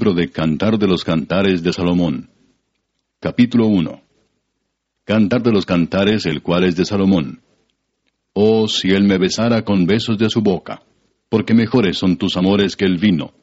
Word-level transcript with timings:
Libro 0.00 0.14
de 0.14 0.30
Cantar 0.30 0.78
de 0.78 0.86
los 0.86 1.04
Cantares 1.04 1.62
de 1.62 1.74
Salomón. 1.74 2.30
Capítulo 3.20 3.66
1. 3.66 4.00
Cantar 5.04 5.42
de 5.42 5.52
los 5.52 5.66
Cantares, 5.66 6.24
el 6.24 6.40
cual 6.40 6.64
es 6.64 6.74
de 6.74 6.86
Salomón. 6.86 7.42
Oh, 8.32 8.66
si 8.66 8.92
él 8.92 9.04
me 9.04 9.18
besara 9.18 9.62
con 9.62 9.84
besos 9.84 10.16
de 10.16 10.30
su 10.30 10.40
boca, 10.40 10.80
porque 11.28 11.52
mejores 11.52 11.98
son 11.98 12.16
tus 12.16 12.38
amores 12.38 12.76
que 12.76 12.86
el 12.86 12.96
vino. 12.96 13.34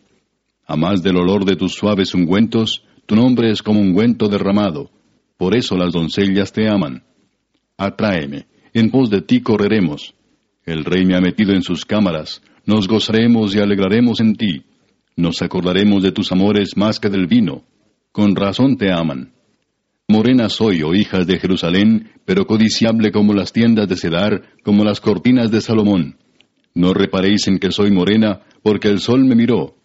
A 0.66 0.76
más 0.76 1.04
del 1.04 1.18
olor 1.18 1.46
de 1.46 1.58
tus 1.58 1.74
suaves 1.74 2.16
ungüentos, 2.16 2.84
tu 3.05 3.16
nombre 3.16 3.52
es 3.52 3.62
como 3.62 3.80
ungüento 3.80 4.28
derramado, 4.28 4.89
por 5.38 5.55
eso 5.55 5.78
las 5.78 5.94
doncellas 5.94 6.52
te 6.54 6.68
aman. 6.68 7.04
Atráeme, 7.78 8.48
en 8.74 8.89
pos 8.89 9.12
de 9.12 9.21
ti 9.21 9.42
correremos. 9.42 10.16
El 10.66 10.86
rey 10.86 11.05
me 11.05 11.16
ha 11.16 11.21
metido 11.21 11.54
en 11.54 11.62
sus 11.62 11.86
cámaras, 11.86 12.42
nos 12.66 12.88
gozaremos 12.88 13.54
y 13.54 13.60
alegraremos 13.60 14.20
en 14.21 14.36
ti. 14.36 14.64
Nos 15.18 15.41
acordaremos 15.41 16.04
de 16.04 16.11
tus 16.11 16.31
amores 16.31 16.77
más 16.77 16.99
que 16.99 17.09
del 17.09 17.25
vino. 17.25 17.63
Con 18.11 18.35
razón 18.35 18.77
te 18.77 18.94
aman. 18.94 19.34
Morena 20.08 20.48
soy, 20.48 20.84
oh 20.84 20.94
hijas 20.94 21.25
de 21.25 21.39
Jerusalén, 21.39 22.12
pero 22.23 22.45
codiciable 22.45 23.12
como 23.12 23.34
las 23.34 23.52
tiendas 23.52 23.89
de 23.89 23.98
Cedar, 23.98 24.44
como 24.63 24.84
las 24.84 25.02
cortinas 25.02 25.49
de 25.49 25.59
Salomón. 25.59 26.17
No 26.75 26.94
reparéis 26.94 27.48
en 27.48 27.58
que 27.58 27.72
soy 27.72 27.89
morena, 27.89 28.41
porque 28.61 28.89
el 28.89 28.99
sol 28.99 29.25
me 29.25 29.35
miró. 29.35 29.75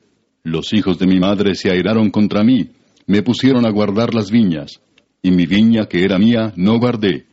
Los 0.45 0.75
hijos 0.75 0.99
de 0.99 1.07
mi 1.07 1.19
madre 1.19 1.55
se 1.55 1.71
airaron 1.71 2.11
contra 2.11 2.45
mí, 2.45 2.69
me 3.07 3.23
pusieron 3.23 3.65
a 3.65 3.71
guardar 3.71 4.15
las 4.15 4.31
viñas, 4.31 4.83
y 5.23 5.31
mi 5.31 5.47
viña 5.47 5.87
que 5.87 6.05
era 6.05 6.19
mía 6.19 6.53
no 6.57 6.79
guardé. 6.79 7.25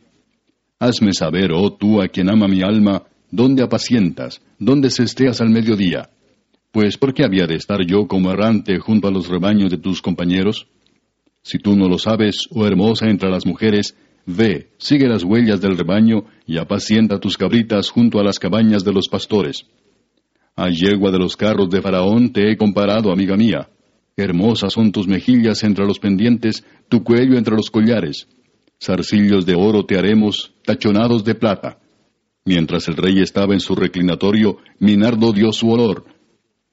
Hazme 0.78 1.12
saber, 1.12 1.52
oh 1.52 1.74
tú 1.74 2.00
a 2.00 2.08
quien 2.08 2.30
ama 2.30 2.48
mi 2.48 2.62
alma, 2.62 3.02
dónde 3.30 3.62
apacientas, 3.62 4.40
dónde 4.58 4.88
cesteas 4.88 5.42
al 5.42 5.50
mediodía. 5.50 6.08
Pues 6.72 6.96
¿por 6.96 7.14
qué 7.14 7.24
había 7.24 7.46
de 7.46 7.56
estar 7.56 7.84
yo 7.84 8.06
como 8.06 8.30
errante 8.30 8.78
junto 8.78 9.08
a 9.08 9.10
los 9.10 9.26
rebaños 9.28 9.70
de 9.70 9.78
tus 9.78 10.00
compañeros? 10.00 10.68
Si 11.42 11.58
tú 11.58 11.74
no 11.74 11.88
lo 11.88 11.98
sabes, 11.98 12.46
oh 12.52 12.64
hermosa 12.64 13.08
entre 13.08 13.28
las 13.28 13.44
mujeres, 13.44 13.96
ve, 14.24 14.70
sigue 14.78 15.08
las 15.08 15.24
huellas 15.24 15.60
del 15.60 15.76
rebaño 15.76 16.26
y 16.46 16.58
apacienta 16.58 17.18
tus 17.18 17.36
cabritas 17.36 17.90
junto 17.90 18.20
a 18.20 18.24
las 18.24 18.38
cabañas 18.38 18.84
de 18.84 18.92
los 18.92 19.08
pastores. 19.08 19.66
A 20.54 20.68
yegua 20.68 21.10
de 21.10 21.18
los 21.18 21.36
carros 21.36 21.70
de 21.70 21.82
Faraón 21.82 22.32
te 22.32 22.52
he 22.52 22.56
comparado, 22.56 23.10
amiga 23.10 23.36
mía. 23.36 23.68
Hermosas 24.16 24.72
son 24.72 24.92
tus 24.92 25.08
mejillas 25.08 25.64
entre 25.64 25.86
los 25.86 25.98
pendientes, 25.98 26.64
tu 26.88 27.02
cuello 27.02 27.36
entre 27.36 27.56
los 27.56 27.70
collares. 27.70 28.28
Zarcillos 28.80 29.44
de 29.44 29.56
oro 29.56 29.86
te 29.86 29.98
haremos, 29.98 30.52
tachonados 30.64 31.24
de 31.24 31.34
plata. 31.34 31.78
Mientras 32.44 32.86
el 32.86 32.96
rey 32.96 33.20
estaba 33.20 33.54
en 33.54 33.60
su 33.60 33.74
reclinatorio, 33.74 34.58
Minardo 34.78 35.32
dio 35.32 35.52
su 35.52 35.70
olor, 35.70 36.04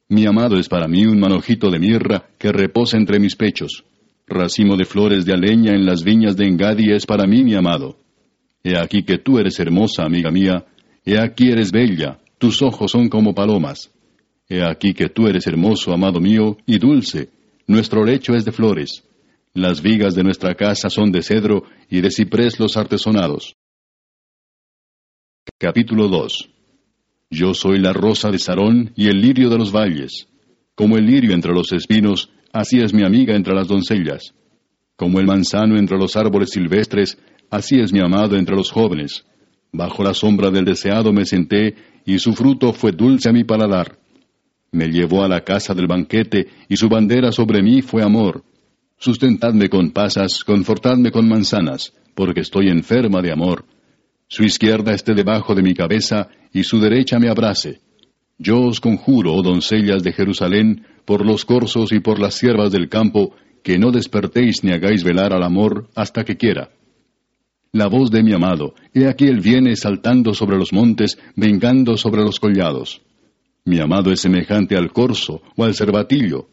mi 0.10 0.26
amado 0.26 0.58
es 0.58 0.70
para 0.70 0.88
mí 0.88 1.06
un 1.06 1.20
manojito 1.20 1.70
de 1.70 1.80
mirra 1.80 2.30
que 2.38 2.52
reposa 2.52 2.98
entre 2.98 3.20
mis 3.20 3.36
pechos. 3.36 3.84
Racimo 4.26 4.78
de 4.78 4.86
flores 4.86 5.26
de 5.26 5.34
aleña 5.34 5.74
en 5.74 5.86
las 5.86 6.04
viñas 6.04 6.38
de 6.38 6.46
Engadi 6.46 6.92
es 6.92 7.06
para 7.06 7.28
mí 7.28 7.44
mi 7.44 7.56
amado. 7.56 7.98
He 8.64 8.78
aquí 8.78 9.04
que 9.04 9.18
tú 9.18 9.38
eres 9.38 9.60
hermosa, 9.60 10.04
amiga 10.04 10.32
mía. 10.32 10.66
He 11.06 11.20
aquí 11.20 11.50
eres 11.50 11.72
bella, 11.72 12.20
tus 12.38 12.62
ojos 12.62 12.92
son 12.92 13.10
como 13.10 13.34
palomas. 13.34 13.92
He 14.48 14.64
aquí 14.64 14.94
que 14.94 15.10
tú 15.10 15.28
eres 15.28 15.46
hermoso, 15.46 15.94
amado 15.94 16.22
mío, 16.22 16.58
y 16.66 16.78
dulce. 16.80 17.30
Nuestro 17.68 18.06
lecho 18.06 18.34
es 18.34 18.46
de 18.46 18.54
flores. 18.54 19.04
Las 19.54 19.82
vigas 19.82 20.16
de 20.16 20.24
nuestra 20.24 20.56
casa 20.56 20.90
son 20.90 21.12
de 21.12 21.22
cedro 21.22 21.64
y 21.90 22.00
de 22.00 22.12
ciprés 22.12 22.60
los 22.60 22.78
artesonados. 22.78 23.56
Capítulo 25.58 26.08
2 26.08 26.57
yo 27.30 27.54
soy 27.54 27.80
la 27.80 27.92
rosa 27.94 28.32
de 28.32 28.40
Sarón 28.40 28.92
y 28.96 29.08
el 29.08 29.22
lirio 29.22 29.50
de 29.50 29.58
los 29.58 29.72
valles. 29.72 30.28
Como 30.76 30.98
el 30.98 31.06
lirio 31.06 31.34
entre 31.34 31.54
los 31.54 31.72
espinos, 31.74 32.30
así 32.54 32.80
es 32.80 32.94
mi 32.94 33.04
amiga 33.04 33.36
entre 33.36 33.54
las 33.54 33.68
doncellas. 33.68 34.34
Como 34.96 35.20
el 35.20 35.26
manzano 35.26 35.78
entre 35.78 35.98
los 35.98 36.16
árboles 36.16 36.52
silvestres, 36.52 37.18
así 37.50 37.80
es 37.80 37.92
mi 37.92 38.00
amado 38.00 38.38
entre 38.38 38.56
los 38.56 38.72
jóvenes. 38.72 39.26
Bajo 39.74 40.04
la 40.04 40.14
sombra 40.14 40.50
del 40.52 40.66
deseado 40.66 41.12
me 41.12 41.26
senté, 41.26 41.76
y 42.06 42.20
su 42.20 42.34
fruto 42.34 42.72
fue 42.72 42.94
dulce 42.94 43.30
a 43.30 43.34
mi 43.34 43.44
paladar. 43.44 44.00
Me 44.72 44.88
llevó 44.88 45.24
a 45.24 45.28
la 45.28 45.42
casa 45.42 45.74
del 45.74 45.88
banquete, 45.88 46.48
y 46.70 46.78
su 46.78 46.88
bandera 46.88 47.32
sobre 47.32 47.62
mí 47.62 47.82
fue 47.82 48.04
amor. 48.04 48.44
Sustentadme 48.98 49.68
con 49.68 49.92
pasas, 49.92 50.44
confortadme 50.46 51.12
con 51.12 51.28
manzanas, 51.28 51.94
porque 52.16 52.42
estoy 52.42 52.70
enferma 52.70 53.22
de 53.22 53.32
amor. 53.32 53.66
Su 54.28 54.44
izquierda 54.44 54.94
esté 54.94 55.14
debajo 55.14 55.56
de 55.56 55.64
mi 55.64 55.74
cabeza, 55.74 56.30
y 56.52 56.64
su 56.64 56.80
derecha 56.80 57.18
me 57.20 57.30
abrace. 57.30 57.80
Yo 58.38 58.62
os 58.62 58.82
conjuro, 58.82 59.34
oh 59.34 59.42
doncellas 59.42 60.04
de 60.04 60.12
Jerusalén, 60.12 60.86
por 61.06 61.26
los 61.26 61.46
corzos 61.46 61.92
y 61.92 62.00
por 62.00 62.20
las 62.20 62.36
siervas 62.36 62.72
del 62.72 62.90
campo, 62.90 63.34
que 63.64 63.80
no 63.80 63.92
despertéis 63.92 64.64
ni 64.64 64.72
hagáis 64.72 65.04
velar 65.04 65.34
al 65.34 65.44
amor 65.44 65.90
hasta 65.96 66.24
que 66.24 66.38
quiera. 66.38 66.70
La 67.72 67.88
voz 67.88 68.12
de 68.12 68.24
mi 68.24 68.34
amado, 68.34 68.76
he 68.94 69.08
aquí 69.08 69.26
él 69.26 69.40
viene 69.40 69.76
saltando 69.76 70.34
sobre 70.34 70.58
los 70.58 70.74
montes, 70.74 71.18
vengando 71.36 71.98
sobre 71.98 72.22
los 72.22 72.40
collados. 72.40 73.02
Mi 73.66 73.80
amado 73.80 74.12
es 74.12 74.22
semejante 74.22 74.78
al 74.78 74.92
corzo 74.92 75.42
o 75.56 75.64
al 75.64 75.74
cervatillo. 75.74 76.48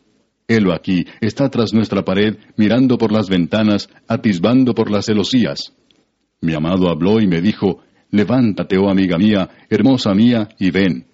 Helo 0.49 0.73
aquí, 0.73 1.07
está 1.21 1.49
tras 1.51 1.73
nuestra 1.73 2.05
pared, 2.05 2.37
mirando 2.57 2.99
por 2.99 3.13
las 3.13 3.29
ventanas, 3.29 3.89
atisbando 4.09 4.75
por 4.75 4.91
las 4.91 5.07
celosías. 5.07 5.73
Mi 6.44 6.53
amado 6.53 6.91
habló 6.91 7.21
y 7.21 7.27
me 7.27 7.41
dijo, 7.41 7.81
Levántate, 8.10 8.77
oh 8.77 8.91
amiga 8.91 9.16
mía, 9.16 9.49
hermosa 9.71 10.15
mía, 10.15 10.47
y 10.59 10.71
ven. 10.71 11.06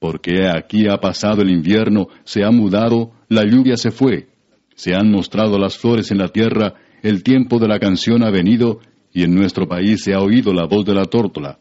Porque 0.00 0.48
aquí 0.48 0.88
ha 0.88 0.96
pasado 0.96 1.42
el 1.42 1.50
invierno, 1.50 2.08
se 2.24 2.42
ha 2.42 2.50
mudado, 2.50 3.12
la 3.28 3.44
lluvia 3.44 3.76
se 3.76 3.92
fue, 3.92 4.26
se 4.74 4.92
han 4.96 5.08
mostrado 5.08 5.56
las 5.56 5.78
flores 5.78 6.10
en 6.10 6.18
la 6.18 6.28
tierra, 6.28 6.74
el 7.00 7.22
tiempo 7.22 7.60
de 7.60 7.68
la 7.68 7.78
canción 7.78 8.24
ha 8.24 8.30
venido, 8.30 8.80
y 9.12 9.22
en 9.22 9.36
nuestro 9.36 9.68
país 9.68 10.02
se 10.02 10.14
ha 10.14 10.18
oído 10.18 10.52
la 10.52 10.66
voz 10.66 10.84
de 10.84 10.94
la 10.94 11.04
tórtola. 11.04 11.60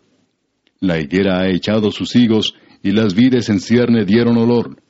La 0.79 0.99
higuera 0.99 1.41
ha 1.41 1.49
echado 1.51 1.91
sus 1.91 2.15
higos, 2.15 2.55
y 2.81 2.89
las 2.89 3.13
vides 3.13 3.49
en 3.49 3.59
cierne 3.59 4.03
dieron 4.03 4.35
olor. 4.37 4.81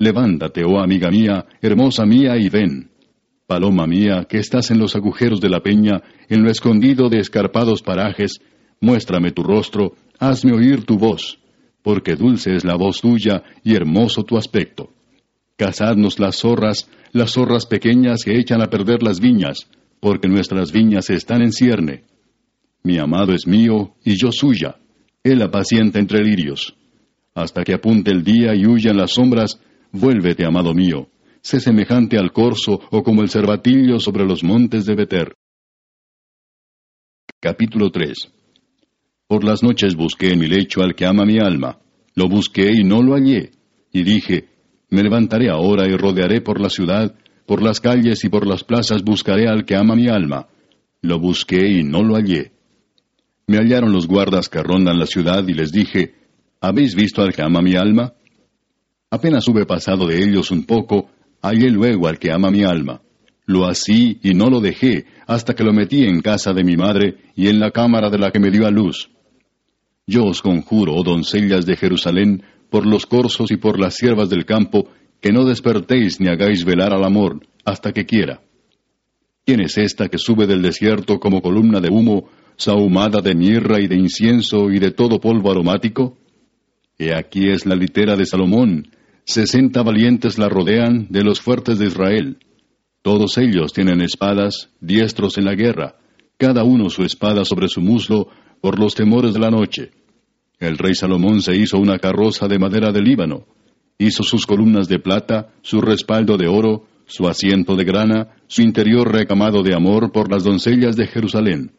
Levántate, 0.00 0.64
oh 0.64 0.80
amiga 0.80 1.08
mía, 1.08 1.46
hermosa 1.62 2.04
mía, 2.04 2.36
y 2.36 2.48
ven. 2.48 2.90
Paloma 3.46 3.86
mía, 3.86 4.26
que 4.28 4.38
estás 4.38 4.72
en 4.72 4.78
los 4.78 4.96
agujeros 4.96 5.40
de 5.40 5.48
la 5.48 5.60
peña, 5.60 6.02
en 6.28 6.42
lo 6.42 6.50
escondido 6.50 7.08
de 7.08 7.20
escarpados 7.20 7.80
parajes, 7.80 8.40
muéstrame 8.80 9.30
tu 9.30 9.44
rostro, 9.44 9.94
hazme 10.18 10.52
oír 10.52 10.84
tu 10.84 10.98
voz, 10.98 11.38
porque 11.82 12.16
dulce 12.16 12.56
es 12.56 12.64
la 12.64 12.74
voz 12.74 13.00
tuya 13.00 13.44
y 13.62 13.76
hermoso 13.76 14.24
tu 14.24 14.36
aspecto. 14.36 14.90
Cazadnos 15.56 16.18
las 16.18 16.38
zorras, 16.40 16.90
las 17.12 17.34
zorras 17.34 17.66
pequeñas 17.66 18.24
que 18.24 18.36
echan 18.36 18.62
a 18.62 18.66
perder 18.66 19.04
las 19.04 19.20
viñas, 19.20 19.68
porque 20.00 20.28
nuestras 20.28 20.72
viñas 20.72 21.08
están 21.08 21.40
en 21.40 21.52
cierne. 21.52 22.02
Mi 22.82 22.98
amado 22.98 23.32
es 23.32 23.46
mío 23.46 23.94
y 24.04 24.16
yo 24.16 24.32
suya, 24.32 24.76
él 25.22 25.40
apacienta 25.40 26.00
entre 26.00 26.24
lirios. 26.24 26.74
Hasta 27.32 27.62
que 27.62 27.74
apunte 27.74 28.10
el 28.10 28.24
día 28.24 28.56
y 28.56 28.66
huyan 28.66 28.96
las 28.96 29.12
sombras, 29.12 29.60
vuélvete, 29.92 30.44
amado 30.44 30.74
mío 30.74 31.08
sé 31.46 31.60
semejante 31.60 32.18
al 32.18 32.32
corzo 32.32 32.80
o 32.90 33.04
como 33.04 33.22
el 33.22 33.30
cervatillo 33.30 34.00
sobre 34.00 34.24
los 34.26 34.42
montes 34.42 34.84
de 34.84 34.96
Beter. 34.96 35.34
Capítulo 37.40 37.92
3 37.92 38.16
Por 39.28 39.44
las 39.44 39.62
noches 39.62 39.94
busqué 39.94 40.32
en 40.32 40.40
mi 40.40 40.48
lecho 40.48 40.82
al 40.82 40.96
que 40.96 41.06
ama 41.06 41.24
mi 41.24 41.38
alma. 41.38 41.78
Lo 42.16 42.28
busqué 42.28 42.72
y 42.72 42.82
no 42.82 43.00
lo 43.00 43.14
hallé. 43.14 43.52
Y 43.92 44.02
dije, 44.02 44.48
me 44.90 45.04
levantaré 45.04 45.48
ahora 45.48 45.86
y 45.86 45.96
rodearé 45.96 46.40
por 46.40 46.60
la 46.60 46.68
ciudad, 46.68 47.14
por 47.46 47.62
las 47.62 47.80
calles 47.80 48.24
y 48.24 48.28
por 48.28 48.44
las 48.44 48.64
plazas 48.64 49.04
buscaré 49.04 49.46
al 49.46 49.64
que 49.64 49.76
ama 49.76 49.94
mi 49.94 50.08
alma. 50.08 50.48
Lo 51.00 51.20
busqué 51.20 51.64
y 51.64 51.84
no 51.84 52.02
lo 52.02 52.16
hallé. 52.16 52.50
Me 53.46 53.58
hallaron 53.58 53.92
los 53.92 54.08
guardas 54.08 54.48
que 54.48 54.64
rondan 54.64 54.98
la 54.98 55.06
ciudad 55.06 55.46
y 55.46 55.54
les 55.54 55.70
dije, 55.70 56.12
¿habéis 56.60 56.96
visto 56.96 57.22
al 57.22 57.32
que 57.32 57.42
ama 57.42 57.62
mi 57.62 57.76
alma? 57.76 58.14
Apenas 59.10 59.46
hube 59.46 59.64
pasado 59.64 60.08
de 60.08 60.24
ellos 60.24 60.50
un 60.50 60.64
poco, 60.64 61.10
hallé 61.42 61.70
luego 61.70 62.08
al 62.08 62.18
que 62.18 62.32
ama 62.32 62.50
mi 62.50 62.64
alma. 62.64 63.02
Lo 63.46 63.66
así 63.66 64.18
y 64.22 64.34
no 64.34 64.50
lo 64.50 64.60
dejé 64.60 65.06
hasta 65.26 65.54
que 65.54 65.64
lo 65.64 65.72
metí 65.72 66.04
en 66.04 66.20
casa 66.20 66.52
de 66.52 66.64
mi 66.64 66.76
madre 66.76 67.16
y 67.36 67.48
en 67.48 67.60
la 67.60 67.70
cámara 67.70 68.10
de 68.10 68.18
la 68.18 68.30
que 68.30 68.40
me 68.40 68.50
dio 68.50 68.66
a 68.66 68.70
luz. 68.70 69.10
Yo 70.06 70.24
os 70.24 70.42
conjuro, 70.42 70.94
oh 70.94 71.02
doncellas 71.02 71.66
de 71.66 71.76
Jerusalén, 71.76 72.42
por 72.70 72.86
los 72.86 73.06
corzos 73.06 73.50
y 73.50 73.56
por 73.56 73.80
las 73.80 73.94
siervas 73.94 74.28
del 74.28 74.44
campo, 74.44 74.88
que 75.20 75.32
no 75.32 75.44
despertéis 75.44 76.20
ni 76.20 76.28
hagáis 76.28 76.64
velar 76.64 76.92
al 76.92 77.04
amor 77.04 77.40
hasta 77.64 77.92
que 77.92 78.06
quiera. 78.06 78.40
¿Quién 79.44 79.60
es 79.60 79.78
esta 79.78 80.08
que 80.08 80.18
sube 80.18 80.46
del 80.46 80.62
desierto 80.62 81.20
como 81.20 81.40
columna 81.40 81.80
de 81.80 81.88
humo, 81.88 82.28
sahumada 82.56 83.20
de 83.20 83.34
mirra 83.34 83.80
y 83.80 83.86
de 83.86 83.96
incienso 83.96 84.70
y 84.70 84.78
de 84.78 84.90
todo 84.90 85.20
polvo 85.20 85.50
aromático? 85.50 86.18
He 86.98 87.14
aquí 87.14 87.48
es 87.48 87.66
la 87.66 87.76
litera 87.76 88.16
de 88.16 88.26
Salomón, 88.26 88.88
Sesenta 89.28 89.82
valientes 89.82 90.38
la 90.38 90.48
rodean 90.48 91.08
de 91.10 91.24
los 91.24 91.40
fuertes 91.40 91.80
de 91.80 91.86
Israel. 91.86 92.38
Todos 93.02 93.38
ellos 93.38 93.72
tienen 93.72 94.00
espadas, 94.00 94.70
diestros 94.80 95.36
en 95.36 95.46
la 95.46 95.56
guerra, 95.56 95.96
cada 96.38 96.62
uno 96.62 96.90
su 96.90 97.02
espada 97.02 97.44
sobre 97.44 97.66
su 97.66 97.80
muslo, 97.80 98.28
por 98.60 98.78
los 98.78 98.94
temores 98.94 99.34
de 99.34 99.40
la 99.40 99.50
noche. 99.50 99.90
El 100.60 100.78
rey 100.78 100.94
Salomón 100.94 101.42
se 101.42 101.56
hizo 101.56 101.76
una 101.78 101.98
carroza 101.98 102.46
de 102.46 102.60
madera 102.60 102.92
de 102.92 103.02
Líbano, 103.02 103.48
hizo 103.98 104.22
sus 104.22 104.46
columnas 104.46 104.86
de 104.86 105.00
plata, 105.00 105.52
su 105.60 105.80
respaldo 105.80 106.36
de 106.36 106.46
oro, 106.46 106.84
su 107.06 107.26
asiento 107.26 107.74
de 107.74 107.82
grana, 107.82 108.28
su 108.46 108.62
interior 108.62 109.12
recamado 109.12 109.64
de 109.64 109.74
amor 109.74 110.12
por 110.12 110.30
las 110.30 110.44
doncellas 110.44 110.94
de 110.94 111.08
Jerusalén. 111.08 111.72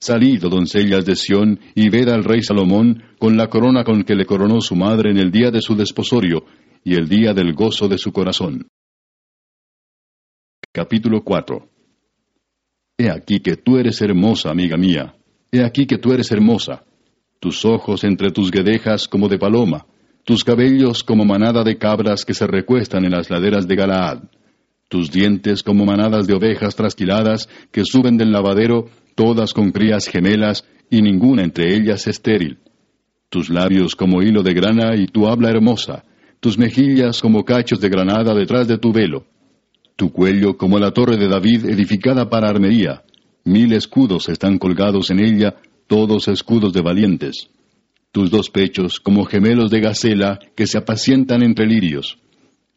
Salid, 0.00 0.44
oh 0.44 0.48
doncellas 0.48 1.04
de 1.04 1.14
Sión, 1.14 1.60
y 1.76 1.90
ved 1.90 2.08
al 2.08 2.24
rey 2.24 2.42
Salomón 2.42 3.04
con 3.20 3.36
la 3.36 3.46
corona 3.46 3.84
con 3.84 4.02
que 4.02 4.16
le 4.16 4.26
coronó 4.26 4.60
su 4.60 4.74
madre 4.74 5.12
en 5.12 5.18
el 5.18 5.30
día 5.30 5.52
de 5.52 5.62
su 5.62 5.76
desposorio 5.76 6.44
y 6.84 6.94
el 6.94 7.08
día 7.08 7.32
del 7.32 7.54
gozo 7.54 7.88
de 7.88 7.98
su 7.98 8.12
corazón. 8.12 8.68
Capítulo 10.72 11.22
4 11.22 11.68
He 12.98 13.10
aquí 13.10 13.40
que 13.40 13.56
tú 13.56 13.76
eres 13.78 14.00
hermosa, 14.02 14.50
amiga 14.50 14.76
mía. 14.76 15.14
He 15.52 15.64
aquí 15.64 15.86
que 15.86 15.98
tú 15.98 16.12
eres 16.12 16.30
hermosa. 16.32 16.84
Tus 17.40 17.64
ojos 17.64 18.04
entre 18.04 18.30
tus 18.30 18.50
guedejas 18.50 19.06
como 19.06 19.28
de 19.28 19.38
paloma, 19.38 19.86
tus 20.24 20.42
cabellos 20.42 21.04
como 21.04 21.24
manada 21.24 21.62
de 21.62 21.78
cabras 21.78 22.24
que 22.24 22.34
se 22.34 22.46
recuestan 22.46 23.04
en 23.04 23.12
las 23.12 23.30
laderas 23.30 23.68
de 23.68 23.76
Galaad 23.76 24.22
tus 24.88 25.10
dientes 25.10 25.62
como 25.62 25.84
manadas 25.84 26.26
de 26.26 26.34
ovejas 26.34 26.74
trasquiladas 26.74 27.48
que 27.70 27.84
suben 27.84 28.16
del 28.16 28.32
lavadero, 28.32 28.88
todas 29.14 29.52
con 29.52 29.70
crías 29.70 30.06
gemelas, 30.06 30.64
y 30.90 31.02
ninguna 31.02 31.42
entre 31.42 31.76
ellas 31.76 32.06
estéril. 32.06 32.58
Tus 33.28 33.50
labios 33.50 33.94
como 33.94 34.22
hilo 34.22 34.42
de 34.42 34.54
grana 34.54 34.96
y 34.96 35.06
tu 35.06 35.28
habla 35.28 35.50
hermosa, 35.50 36.04
tus 36.40 36.58
mejillas 36.58 37.20
como 37.20 37.44
cachos 37.44 37.80
de 37.80 37.88
granada 37.88 38.34
detrás 38.34 38.68
de 38.68 38.78
tu 38.78 38.92
velo, 38.92 39.26
tu 39.96 40.12
cuello 40.12 40.56
como 40.56 40.78
la 40.78 40.92
torre 40.92 41.16
de 41.16 41.28
David 41.28 41.66
edificada 41.66 42.28
para 42.28 42.48
armería, 42.48 43.02
mil 43.44 43.72
escudos 43.72 44.28
están 44.28 44.58
colgados 44.58 45.10
en 45.10 45.20
ella, 45.20 45.56
todos 45.86 46.28
escudos 46.28 46.72
de 46.72 46.82
valientes. 46.82 47.48
Tus 48.12 48.30
dos 48.30 48.50
pechos 48.50 49.00
como 49.00 49.24
gemelos 49.24 49.70
de 49.70 49.80
gacela 49.80 50.38
que 50.56 50.66
se 50.66 50.78
apacientan 50.78 51.42
entre 51.42 51.66
lirios 51.66 52.18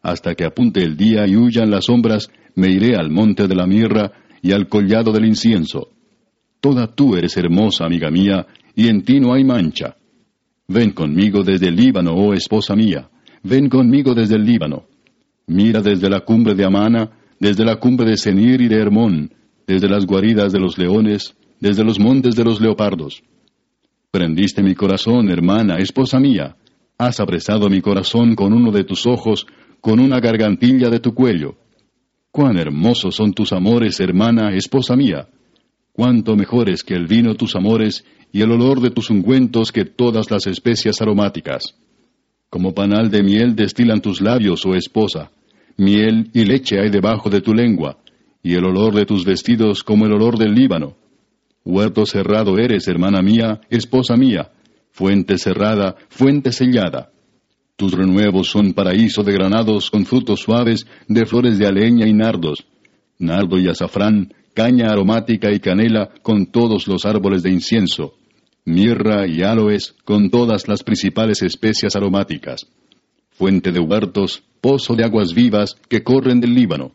hasta 0.02 0.36
que 0.36 0.46
apunte 0.46 0.82
el 0.84 0.98
día 0.98 1.28
y 1.28 1.36
huyan 1.36 1.70
las 1.70 1.86
sombras, 1.86 2.30
me 2.56 2.70
iré 2.70 2.96
al 2.96 3.12
monte 3.12 3.48
de 3.48 3.56
la 3.56 3.68
mirra 3.68 4.12
y 4.42 4.52
al 4.52 4.68
collado 4.68 5.12
del 5.12 5.26
incienso. 5.26 5.90
Toda 6.60 6.88
tú 6.88 7.16
eres 7.16 7.38
hermosa, 7.38 7.86
amiga 7.86 8.10
mía, 8.10 8.48
y 8.76 8.88
en 8.88 9.04
ti 9.04 9.20
no 9.20 9.34
hay 9.34 9.44
mancha. 9.44 9.96
Ven 10.68 10.92
conmigo 10.92 11.44
desde 11.44 11.68
el 11.68 11.76
Líbano, 11.76 12.14
oh 12.14 12.34
esposa 12.34 12.76
mía, 12.76 13.10
ven 13.44 13.70
conmigo 13.70 14.14
desde 14.14 14.36
el 14.36 14.46
Líbano. 14.46 14.86
Mira 15.48 15.82
desde 15.82 16.10
la 16.10 16.22
cumbre 16.22 16.56
de 16.56 16.66
Amana, 16.66 17.12
desde 17.40 17.66
la 17.66 17.78
cumbre 17.78 18.10
de 18.10 18.18
Senir 18.18 18.62
y 18.62 18.68
de 18.68 18.78
Hermón, 18.78 19.34
desde 19.68 19.90
las 19.90 20.06
guaridas 20.06 20.52
de 20.52 20.60
los 20.60 20.78
leones, 20.78 21.36
desde 21.60 21.84
los 21.84 22.00
montes 22.00 22.36
de 22.36 22.44
los 22.44 22.62
leopardos. 22.62 23.24
Prendiste 24.12 24.62
mi 24.62 24.76
corazón, 24.76 25.30
hermana, 25.30 25.78
esposa 25.78 26.20
mía. 26.20 26.56
Has 26.98 27.20
apresado 27.20 27.70
mi 27.70 27.82
corazón 27.82 28.36
con 28.36 28.54
uno 28.54 28.72
de 28.72 28.84
tus 28.84 29.08
ojos, 29.08 29.48
con 29.80 30.00
una 30.00 30.20
gargantilla 30.20 30.90
de 30.90 31.00
tu 31.00 31.14
cuello. 31.14 31.56
Cuán 32.30 32.58
hermosos 32.58 33.16
son 33.16 33.34
tus 33.34 33.54
amores, 33.54 34.00
hermana, 34.00 34.54
esposa 34.54 34.96
mía. 34.96 35.28
Cuánto 35.94 36.36
mejores 36.36 36.84
que 36.84 36.94
el 36.94 37.08
vino 37.08 37.36
tus 37.36 37.56
amores 37.56 38.06
y 38.32 38.42
el 38.42 38.52
olor 38.52 38.82
de 38.82 38.92
tus 38.92 39.10
ungüentos 39.10 39.72
que 39.72 39.86
todas 39.86 40.30
las 40.30 40.48
especias 40.48 41.02
aromáticas. 41.02 41.76
Como 42.52 42.74
panal 42.74 43.10
de 43.10 43.24
miel 43.24 43.56
destilan 43.56 44.02
tus 44.02 44.20
labios, 44.20 44.66
oh 44.66 44.76
esposa. 44.76 45.32
Miel 45.78 46.30
y 46.34 46.44
leche 46.44 46.82
hay 46.82 46.90
debajo 46.90 47.30
de 47.30 47.40
tu 47.40 47.54
lengua, 47.54 47.98
y 48.44 48.56
el 48.56 48.66
olor 48.66 48.94
de 48.94 49.06
tus 49.06 49.24
vestidos 49.24 49.86
como 49.86 50.06
el 50.06 50.12
olor 50.12 50.38
del 50.38 50.54
Líbano. 50.54 50.98
Huerto 51.64 52.06
cerrado 52.06 52.58
eres, 52.58 52.90
hermana 52.90 53.22
mía, 53.22 53.62
esposa 53.70 54.18
mía, 54.18 54.52
fuente 54.92 55.38
cerrada, 55.38 55.96
fuente 56.10 56.52
sellada. 56.52 57.14
Tus 57.78 57.94
renuevos 57.94 58.50
son 58.50 58.74
paraíso 58.74 59.24
de 59.24 59.32
granados 59.32 59.90
con 59.90 60.06
frutos 60.06 60.42
suaves, 60.42 60.86
de 61.08 61.26
flores 61.26 61.58
de 61.58 61.68
aleña 61.68 62.06
y 62.06 62.14
nardos, 62.14 62.66
nardo 63.18 63.60
y 63.60 63.70
azafrán, 63.70 64.34
caña 64.54 64.92
aromática 64.92 65.54
y 65.54 65.62
canela 65.62 66.10
con 66.22 66.48
todos 66.48 66.86
los 66.90 67.06
árboles 67.06 67.44
de 67.44 67.52
incienso, 67.52 68.16
mirra 68.66 69.28
y 69.28 69.44
aloes 69.44 69.96
con 70.04 70.30
todas 70.30 70.68
las 70.68 70.84
principales 70.84 71.42
especias 71.42 71.96
aromáticas, 71.96 72.68
fuente 73.32 73.72
de 73.72 73.80
huertos, 73.80 74.44
pozo 74.62 74.96
de 74.96 75.04
aguas 75.04 75.34
vivas 75.34 75.76
que 75.90 76.04
corren 76.04 76.40
del 76.40 76.54
Líbano. 76.54 76.92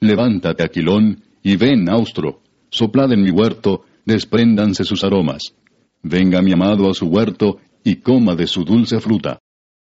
Levántate, 0.00 0.64
Aquilón, 0.64 1.22
y 1.42 1.56
ven, 1.56 1.88
Austro, 1.90 2.40
soplad 2.70 3.12
en 3.12 3.22
mi 3.22 3.30
huerto, 3.30 3.84
despréndanse 4.04 4.84
sus 4.84 5.04
aromas. 5.04 5.54
Venga 6.02 6.40
mi 6.40 6.52
amado 6.52 6.88
a 6.90 6.94
su 6.94 7.06
huerto, 7.06 7.58
y 7.84 7.96
coma 7.96 8.34
de 8.34 8.46
su 8.46 8.64
dulce 8.64 9.00
fruta. 9.00 9.38